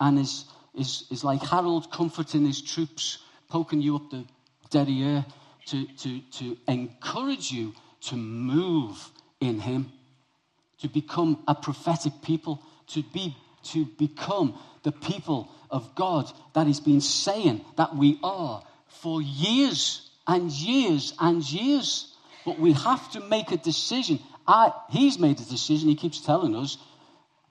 [0.00, 4.24] and is, is, is like Harold comforting his troops, poking you up the
[4.70, 5.24] derriere
[5.66, 9.92] to, to, to encourage you to move in Him,
[10.80, 16.80] to become a prophetic people, to, be, to become the people of God that He's
[16.80, 22.14] been saying that we are for years and years and years.
[22.44, 24.18] But we have to make a decision.
[24.46, 26.78] I, he's made a decision, he keeps telling us.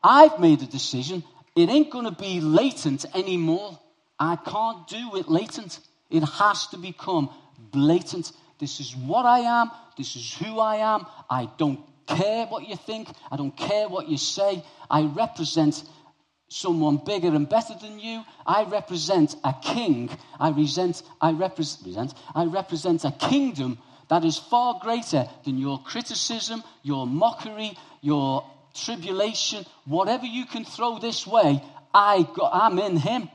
[0.03, 1.23] I've made a decision.
[1.55, 3.79] It ain't going to be latent anymore.
[4.19, 5.79] I can't do it latent.
[6.09, 8.31] It has to become blatant.
[8.59, 9.71] This is what I am.
[9.97, 11.05] This is who I am.
[11.29, 13.09] I don't care what you think.
[13.31, 14.63] I don't care what you say.
[14.89, 15.83] I represent
[16.51, 18.23] someone bigger and better than you.
[18.45, 20.09] I represent a king.
[20.39, 23.77] I, resent, I, represent, I represent a kingdom
[24.09, 30.99] that is far greater than your criticism, your mockery, your tribulation, whatever you can throw
[30.99, 31.63] this way.
[31.93, 33.29] I got, I'm in him.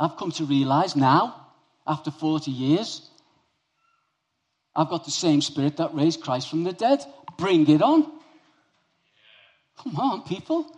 [0.00, 1.46] I've come to realize now,
[1.86, 3.10] after 40 years,
[4.74, 7.04] I've got the same spirit that raised Christ from the dead.
[7.36, 8.10] Bring it on.
[9.82, 10.77] Come on, people.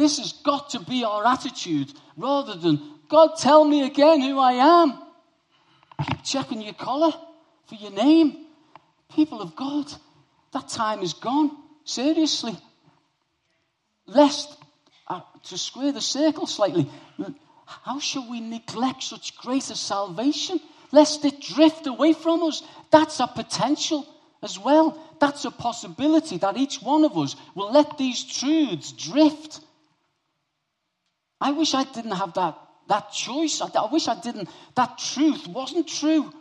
[0.00, 4.52] This has got to be our attitude rather than, God, tell me again who I
[4.52, 4.98] am.
[6.06, 7.12] Keep checking your collar
[7.66, 8.46] for your name.
[9.14, 9.92] People of God,
[10.54, 11.54] that time is gone.
[11.84, 12.56] Seriously.
[14.06, 14.56] Lest,
[15.06, 16.88] uh, to square the circle slightly,
[17.66, 20.60] how shall we neglect such greater salvation?
[20.92, 22.62] Lest it drift away from us.
[22.90, 24.06] That's a potential
[24.42, 24.98] as well.
[25.20, 29.60] That's a possibility that each one of us will let these truths drift
[31.40, 33.60] I wish I didn't have that, that choice.
[33.60, 36.32] I, I wish I didn't, that truth wasn't true.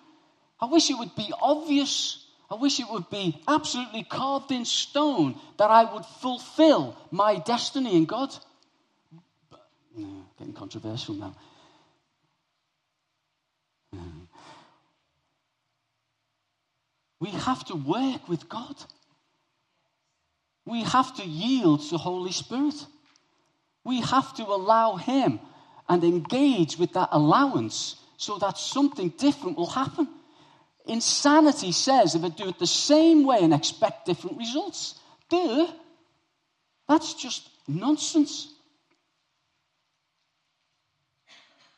[0.60, 2.26] I wish it would be obvious.
[2.50, 7.96] I wish it would be absolutely carved in stone that I would fulfill my destiny
[7.96, 8.36] in God.
[9.96, 11.36] No, getting controversial now.
[17.20, 18.76] We have to work with God.
[20.66, 22.86] We have to yield to the Holy Spirit.
[23.90, 25.40] We have to allow Him
[25.88, 30.08] and engage with that allowance so that something different will happen.
[30.86, 34.94] Insanity says if I do it the same way and expect different results,
[35.28, 35.72] duh,
[36.88, 38.54] that's just nonsense.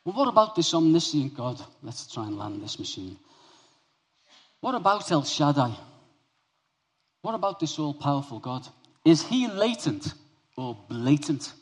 [0.04, 1.64] Well, what about this omniscient God?
[1.82, 3.16] Let's try and land this machine.
[4.60, 5.74] What about El Shaddai?
[7.22, 8.68] What about this all powerful God?
[9.02, 10.12] Is he latent
[10.58, 11.54] or blatant?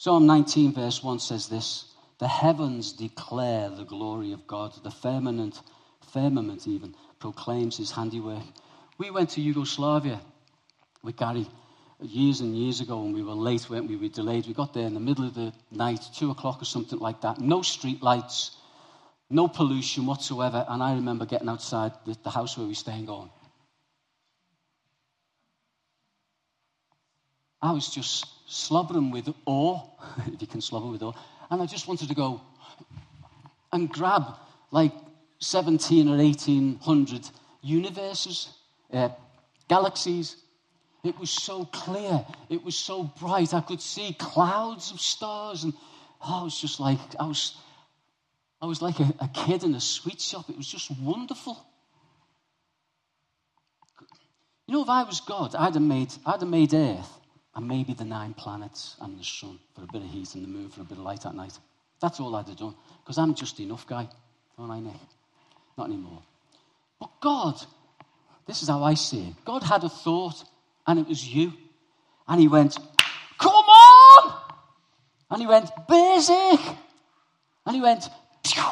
[0.00, 1.86] Psalm 19, verse 1 says this
[2.20, 5.60] The heavens declare the glory of God, the firmament,
[6.12, 8.44] firmament even, proclaims his handiwork.
[8.96, 10.20] We went to Yugoslavia
[11.02, 11.48] with Gary
[12.00, 13.96] years and years ago and we were late, weren't we?
[13.96, 14.46] We were delayed.
[14.46, 17.40] We got there in the middle of the night, two o'clock or something like that.
[17.40, 18.56] No street lights,
[19.30, 20.64] no pollution whatsoever.
[20.68, 23.30] And I remember getting outside the, the house where we were staying going.
[27.60, 29.82] I was just slobbering with awe,
[30.32, 31.12] if you can slobber with awe.
[31.50, 32.40] And I just wanted to go
[33.72, 34.36] and grab
[34.70, 34.92] like
[35.40, 37.28] 17 or 1800
[37.62, 38.50] universes,
[38.92, 39.10] uh,
[39.68, 40.36] galaxies.
[41.04, 42.24] It was so clear.
[42.48, 43.54] It was so bright.
[43.54, 45.64] I could see clouds of stars.
[45.64, 45.72] And
[46.22, 47.56] oh, I was just like, I was,
[48.60, 50.50] I was like a, a kid in a sweet shop.
[50.50, 51.64] It was just wonderful.
[54.66, 57.17] You know, if I was God, I'd have made, I'd have made Earth
[57.58, 60.48] and maybe the nine planets and the sun for a bit of heat and the
[60.48, 61.58] moon for a bit of light at night.
[62.00, 64.08] That's all I'd have done because I'm just enough guy,
[64.56, 64.94] don't I, Nick?
[65.76, 66.22] Not anymore.
[67.00, 67.60] But God,
[68.46, 69.34] This is how I see it.
[69.44, 70.44] God had a thought,
[70.86, 71.52] and it was you.
[72.28, 72.78] And he went,
[73.38, 74.40] Come on!
[75.30, 76.60] And he went, Basic!
[77.66, 78.08] And he went,
[78.44, 78.62] Pew!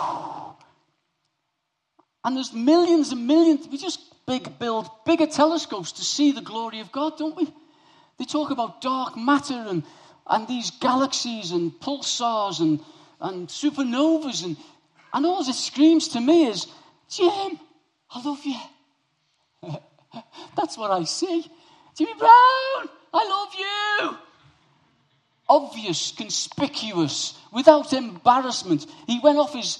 [2.24, 3.66] And there's millions and millions.
[3.68, 7.52] We just big build bigger telescopes to see the glory of God, don't we?
[8.18, 9.82] They talk about dark matter and,
[10.26, 12.80] and these galaxies and pulsars and,
[13.20, 14.44] and supernovas.
[14.44, 14.56] And,
[15.12, 16.66] and all it screams to me is,
[17.08, 17.58] Jim,
[18.10, 18.58] I love you.
[20.56, 21.46] That's what I see.
[21.96, 24.18] Jimmy Brown, I love you.
[25.48, 28.86] Obvious, conspicuous, without embarrassment.
[29.06, 29.78] He went off his,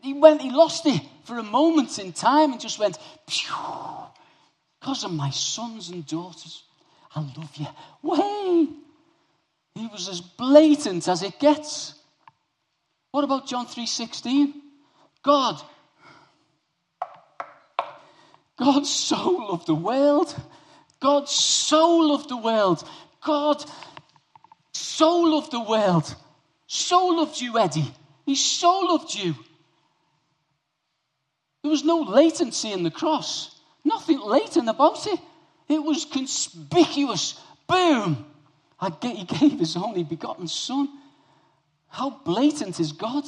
[0.00, 5.12] he went, he lost it for a moment in time and just went, because of
[5.12, 6.62] my sons and daughters.
[7.14, 7.66] I love you.
[8.02, 8.68] Way.
[9.74, 11.94] He was as blatant as it gets.
[13.10, 14.54] What about John 3:16?
[15.22, 15.62] God
[18.62, 20.34] God so loved the world.
[21.00, 22.88] God so loved the world.
[23.24, 23.64] God
[24.72, 26.14] so loved the world.
[26.66, 27.92] So loved you, Eddie.
[28.24, 29.34] He so loved you.
[31.62, 33.60] There was no latency in the cross.
[33.84, 35.18] Nothing latent about it.
[35.72, 37.40] It was conspicuous.
[37.66, 38.26] Boom!
[39.00, 40.88] Get, He gave his only begotten Son.
[41.88, 43.24] How blatant is God?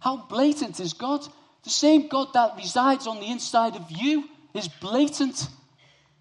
[0.00, 1.24] How blatant is God?
[1.62, 5.46] The same God that resides on the inside of you is blatant,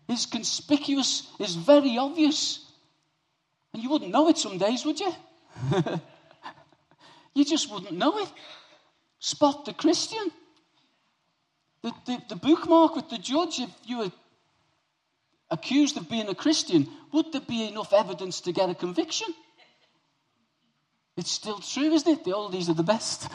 [0.08, 2.60] is conspicuous, is very obvious.
[3.74, 5.12] And you wouldn't know it some days, would you?
[7.34, 8.32] you just wouldn't know it.
[9.20, 10.32] Spot the Christian.
[11.82, 14.12] The, the, the bookmark with the judge, if you were
[15.54, 19.28] accused of being a Christian, would there be enough evidence to get a conviction?
[21.16, 22.24] It's still true, isn't it?
[22.26, 23.30] The oldies are the best.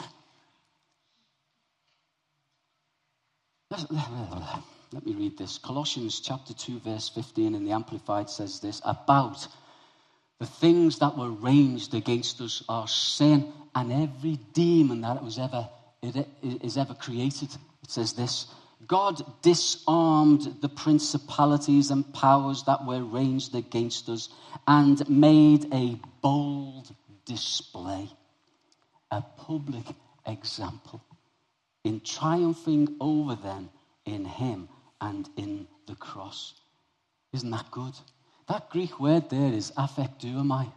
[3.71, 5.57] Let me read this.
[5.59, 9.47] Colossians chapter 2, verse 15 in the Amplified says this about
[10.39, 15.69] the things that were ranged against us are sin and every demon that was ever,
[16.01, 17.49] it is ever created.
[17.83, 18.47] It says this
[18.87, 24.29] God disarmed the principalities and powers that were ranged against us
[24.67, 28.09] and made a bold display,
[29.11, 29.85] a public
[30.25, 31.01] example
[31.83, 33.69] in triumphing over them
[34.05, 34.69] in Him
[35.01, 36.53] and in the cross.
[37.33, 37.93] Isn't that good?
[38.47, 40.71] That Greek word there is aphekteuomai.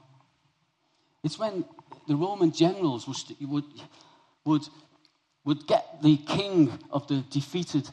[1.22, 1.64] It's when
[2.08, 3.16] the Roman generals would,
[3.48, 3.64] would
[4.44, 4.62] would
[5.44, 7.88] get the king of the defeated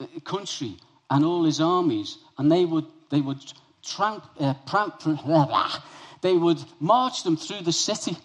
[0.00, 0.76] uh, country
[1.10, 3.40] and all his armies, and they would, they would
[3.82, 5.00] tramp, uh, pramp,
[6.22, 8.16] they would march them through the city.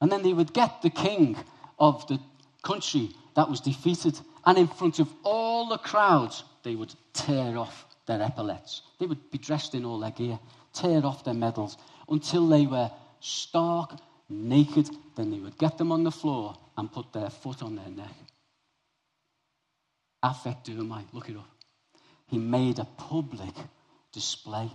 [0.00, 1.36] And then they would get the king
[1.78, 2.18] of the
[2.62, 7.86] country that was defeated, and in front of all the crowds, they would tear off
[8.06, 8.82] their epaulets.
[8.98, 10.38] They would be dressed in all their gear,
[10.72, 11.76] tear off their medals,
[12.08, 13.92] until they were stark
[14.28, 14.90] naked.
[15.16, 18.14] Then they would get them on the floor and put their foot on their neck.
[20.24, 21.48] Aphekteuomai, look it up.
[22.26, 23.54] He made a public
[24.12, 24.70] display.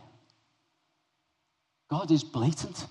[1.90, 2.88] God is blatant,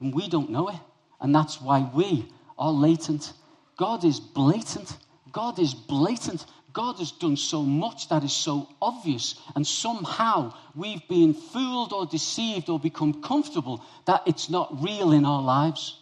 [0.00, 0.80] and we don't know it.
[1.20, 2.28] And that's why we
[2.58, 3.32] are latent.
[3.76, 4.96] God is blatant.
[5.32, 6.46] God is blatant.
[6.72, 12.06] God has done so much that is so obvious, and somehow we've been fooled or
[12.06, 15.98] deceived or become comfortable that it's not real in our lives.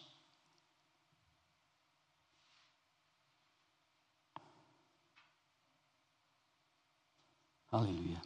[7.77, 8.23] Hallelujah.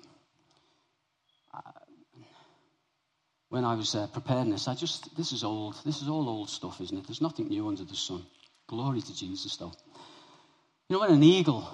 [3.48, 5.74] when I was uh, preparing this, I just, this is old.
[5.84, 7.06] This is all old stuff, isn't it?
[7.08, 8.24] There's nothing new under the sun.
[8.68, 9.72] Glory to Jesus, though.
[10.88, 11.68] You know, when an eagle,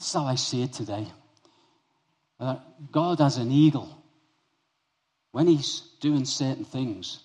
[0.00, 1.06] this is how I see it today.
[2.40, 2.56] Uh,
[2.90, 3.96] God as an eagle,
[5.30, 7.20] when he's doing certain things,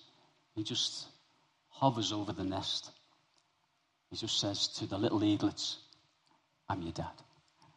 [0.54, 1.08] he just
[1.70, 2.92] hovers over the nest.
[4.10, 5.78] He just says to the little eaglets,
[6.68, 7.10] I'm your dad.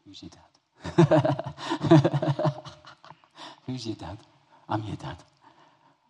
[0.05, 0.48] Who's your dad?
[3.65, 4.17] Who's your dad?
[4.67, 5.17] I'm your dad.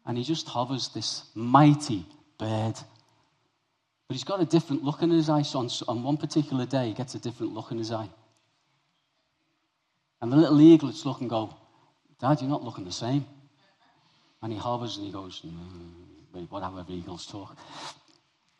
[0.05, 2.05] And he just hovers this mighty
[2.37, 2.73] bird.
[4.07, 5.43] But he's got a different look in his eye.
[5.43, 8.09] So on, on one particular day, he gets a different look in his eye.
[10.21, 11.53] And the little eaglets look and go,
[12.19, 13.25] Dad, you're not looking the same.
[14.41, 17.57] And he hovers and he goes, mm, whatever eagles talk.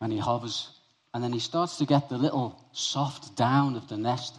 [0.01, 0.70] And he hovers.
[1.14, 4.38] And then he starts to get the little soft down of the nest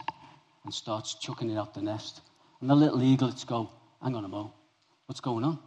[0.63, 2.21] and starts chucking it out the nest.
[2.59, 3.69] And the little eaglets go,
[4.01, 4.53] Hang on a mo,
[5.05, 5.59] what's going on?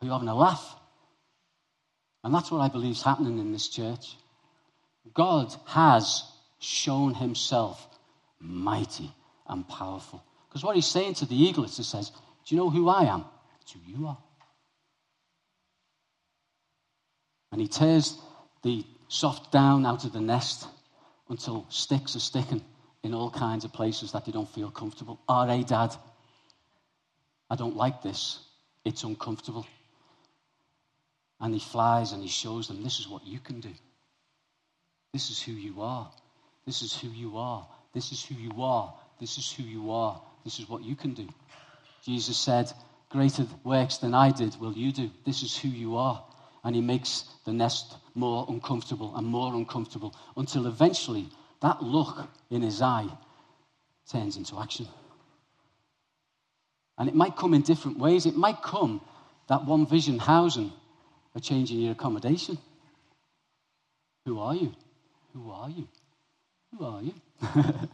[0.00, 0.76] Are you having a laugh?
[2.24, 4.16] And that's what I believe is happening in this church.
[5.14, 6.24] God has
[6.58, 7.86] shown himself
[8.40, 9.12] mighty
[9.46, 10.22] and powerful.
[10.48, 13.24] Because what he's saying to the eaglets, he says, Do you know who I am?
[13.62, 14.18] It's who you are.
[17.52, 18.18] And he tears
[18.62, 20.66] the soft down out of the nest
[21.28, 22.62] until sticks are sticking
[23.02, 25.20] in all kinds of places that they don't feel comfortable.
[25.28, 25.94] All right, Dad,
[27.50, 28.40] I don't like this.
[28.84, 29.66] It's uncomfortable.
[31.40, 33.72] And he flies and he shows them this is what you can do.
[35.12, 36.10] This is who you are.
[36.66, 37.66] This is who you are.
[37.94, 38.92] This is who you are.
[39.20, 40.20] This is who you are.
[40.44, 41.28] This is what you can do.
[42.04, 42.70] Jesus said,
[43.10, 45.10] Greater works than I did will you do.
[45.24, 46.22] This is who you are.
[46.62, 51.28] And he makes the nest more uncomfortable and more uncomfortable until eventually
[51.60, 53.08] that look in his eye
[54.10, 54.86] turns into action.
[56.96, 58.26] And it might come in different ways.
[58.26, 59.00] It might come
[59.48, 60.72] that one vision housing
[61.34, 62.58] a change in your accommodation.
[64.26, 64.74] Who are you?
[65.32, 65.88] Who are you?
[66.76, 67.14] Who are you?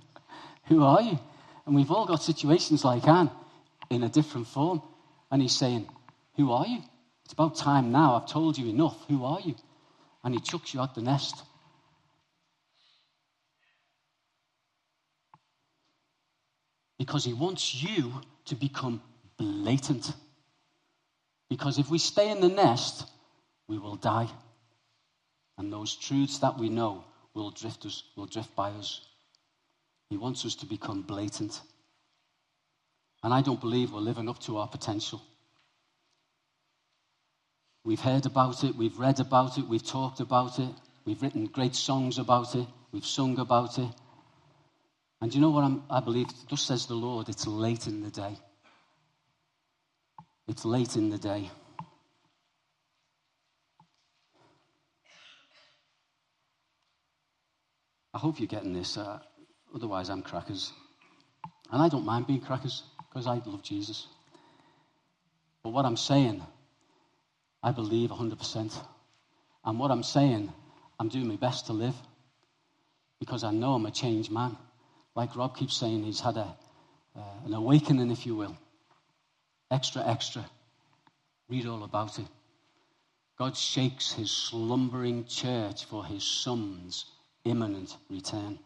[0.68, 1.18] Who are you?
[1.66, 3.30] And we've all got situations like Anne
[3.90, 4.82] in a different form.
[5.30, 5.86] And he's saying,
[6.36, 6.80] Who are you?
[7.24, 8.14] It's about time now.
[8.14, 8.96] I've told you enough.
[9.08, 9.54] Who are you?
[10.22, 11.42] And he chucks you out the nest.
[16.98, 18.12] Because he wants you
[18.46, 19.02] to become
[19.36, 20.12] blatant.
[21.48, 23.06] Because if we stay in the nest,
[23.68, 24.28] we will die.
[25.58, 29.00] And those truths that we know will drift us, will drift by us.
[30.10, 31.60] He wants us to become blatant.
[33.22, 35.22] And I don't believe we're living up to our potential.
[37.84, 40.70] We've heard about it, we've read about it, we've talked about it,
[41.04, 43.88] we've written great songs about it, we've sung about it.
[45.24, 46.26] And you know what I'm, i believe?
[46.48, 48.36] Just says the Lord, it's late in the day.
[50.46, 51.50] It's late in the day.
[58.12, 58.98] I hope you're getting this.
[58.98, 59.18] Uh,
[59.74, 60.74] otherwise, I'm crackers.
[61.72, 64.06] And I don't mind being crackers because I love Jesus.
[65.62, 66.42] But what I'm saying,
[67.62, 68.78] I believe 100%.
[69.64, 70.52] And what I'm saying,
[71.00, 71.96] I'm doing my best to live
[73.20, 74.58] because I know I'm a changed man.
[75.14, 76.56] Like Rob keeps saying, he's had a,
[77.16, 78.56] uh, an awakening, if you will.
[79.70, 80.44] Extra, extra.
[81.48, 82.26] Read all about it.
[83.38, 87.06] God shakes his slumbering church for his sons
[87.44, 88.58] imminent return.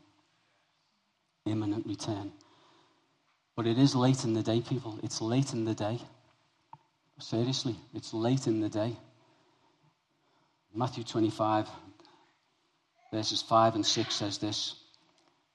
[1.46, 2.32] Imminent return.
[3.56, 4.98] But it is late in the day, people.
[5.02, 5.98] It's late in the day.
[7.18, 8.96] Seriously, it's late in the day.
[10.72, 11.68] Matthew 25,
[13.12, 14.76] verses 5 and 6 says this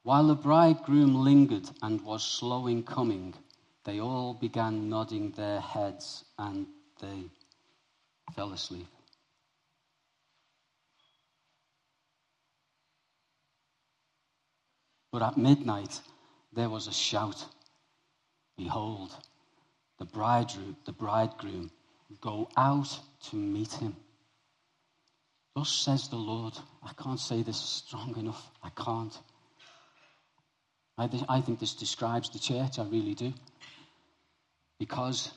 [0.04, 3.34] While the bridegroom lingered and was slow in coming,
[3.86, 6.68] they all began nodding their heads and
[7.02, 7.24] they
[8.36, 8.88] fell asleep.
[15.12, 16.02] But at midnight
[16.52, 17.46] there was a shout
[18.58, 19.16] Behold,
[19.98, 21.72] the bridegroom, the bridegroom,
[22.22, 23.00] go out
[23.30, 23.96] to meet him.
[25.56, 26.54] Thus says the Lord.
[26.84, 28.52] I can't say this strong enough.
[28.62, 29.18] I can't.
[30.98, 32.80] I, th- I think this describes the church.
[32.80, 33.34] I really do.
[34.80, 35.32] Because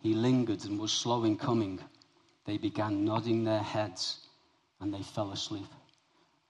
[0.00, 1.80] he lingered and was slow in coming,
[2.44, 4.18] they began nodding their heads
[4.80, 5.66] and they fell asleep.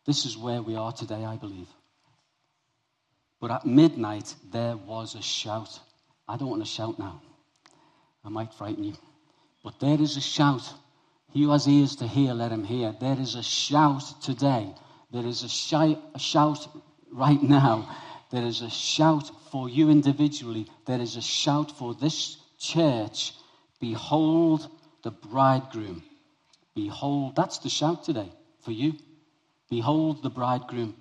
[0.07, 1.69] This is where we are today, I believe.
[3.41, 5.79] But at midnight, there was a shout.
[6.29, 7.21] I don't want to shout now.
[8.25, 8.95] I might frighten you.
[9.63, 10.73] But there is a shout.
[11.33, 12.95] He who has ears to hear, let him hear.
[12.99, 14.73] There is a shout today.
[15.11, 16.67] There is a, shi- a shout
[17.13, 17.89] right now.
[18.31, 20.67] There is a shout for you individually.
[20.87, 23.33] There is a shout for this church.
[23.81, 24.69] Behold
[25.03, 26.03] the bridegroom.
[26.75, 28.95] Behold, that's the shout today for you.
[29.71, 30.97] Behold the bridegroom.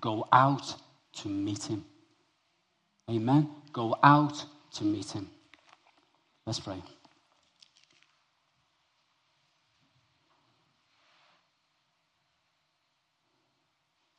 [0.00, 0.74] Go out
[1.20, 1.84] to meet him.
[3.10, 3.48] Amen.
[3.72, 5.30] Go out to meet him.
[6.44, 6.82] Let's pray.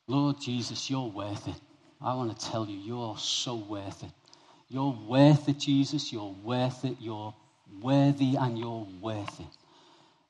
[0.08, 1.67] Lord Jesus, you're worth it.
[2.00, 4.10] I want to tell you, you're so worth it.
[4.68, 6.12] You're worth it, Jesus.
[6.12, 6.96] You're worth it.
[7.00, 7.34] You're
[7.82, 9.46] worthy and you're worth it.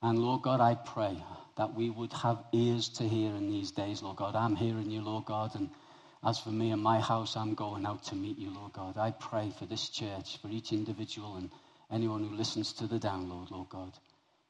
[0.03, 1.17] And Lord God, I pray
[1.57, 4.37] that we would have ears to hear in these days, Lord God.
[4.37, 5.69] I'm hearing you, Lord God, and
[6.25, 8.97] as for me and my house, I'm going out to meet you, Lord God.
[8.97, 11.51] I pray for this church, for each individual and
[11.91, 13.93] anyone who listens to the download, Lord God,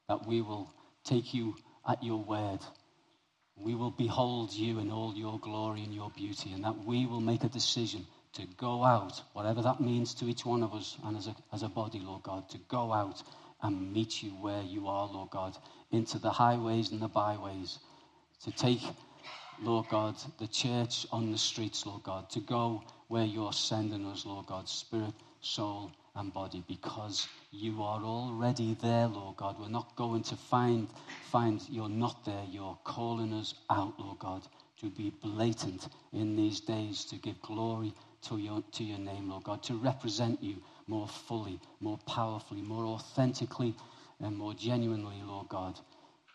[0.08, 0.70] that we will
[1.04, 1.56] take you
[1.88, 2.60] at your word.
[3.60, 7.20] We will behold you in all your glory and your beauty, and that we will
[7.20, 11.16] make a decision to go out, whatever that means to each one of us and
[11.16, 13.22] as a, as a body, Lord God, to go out
[13.62, 15.56] and meet you where you are, Lord God,
[15.90, 17.78] into the highways and the byways,
[18.44, 18.82] to take
[19.60, 24.24] Lord God, the church on the streets, Lord God, to go where you're sending us,
[24.24, 29.56] Lord God, spirit, soul, and body, because you are already there, Lord God.
[29.58, 30.88] We're not going to find,
[31.30, 32.44] find you're not there.
[32.50, 34.42] You're calling us out, Lord God,
[34.80, 39.44] to be blatant in these days, to give glory to your, to your name, Lord
[39.44, 40.56] God, to represent you
[40.86, 43.74] more fully, more powerfully, more authentically,
[44.20, 45.78] and more genuinely, Lord God.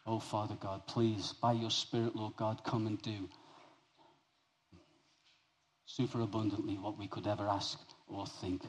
[0.05, 3.29] Oh, Father God, please, by your Spirit, Lord God, come and do
[5.86, 8.63] super abundantly what we could ever ask or think.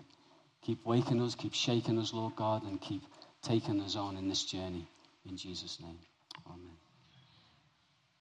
[0.64, 3.02] Keep waking us, keep shaking us, Lord God, and keep
[3.42, 4.86] taking us on in this journey.
[5.28, 5.98] In Jesus' name,
[6.46, 6.84] amen.